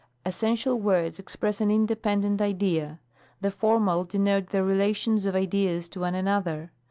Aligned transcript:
Essential 0.25 0.79
words 0.79 1.19
express 1.19 1.61
an 1.61 1.69
independent 1.69 2.41
idea. 2.41 2.99
The 3.41 3.51
formal 3.51 4.03
denote 4.03 4.47
the 4.47 4.63
relations 4.63 5.27
of 5.27 5.35
ideas 5.35 5.87
to 5.89 5.99
one 5.99 6.15
another. 6.15 6.71